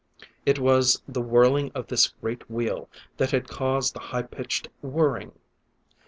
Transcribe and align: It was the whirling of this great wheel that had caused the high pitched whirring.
It 0.47 0.57
was 0.57 0.99
the 1.07 1.21
whirling 1.21 1.71
of 1.75 1.85
this 1.89 2.07
great 2.07 2.49
wheel 2.49 2.89
that 3.17 3.29
had 3.29 3.47
caused 3.47 3.93
the 3.93 3.99
high 3.99 4.23
pitched 4.23 4.67
whirring. 4.81 5.31